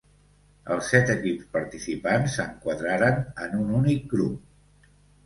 [0.75, 4.91] Els set equips participants s'enquadraren en un únic grup.